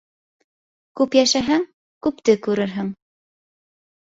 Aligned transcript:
Күп 1.01 1.17
йәшәһәң, 1.21 1.67
күпте 2.07 2.35
күрерһең. 2.49 2.91